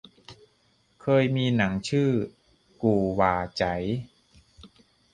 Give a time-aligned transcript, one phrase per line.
[1.01, 2.09] เคยมีหนังชื่อ
[2.83, 3.73] กู่หว่าไจ๋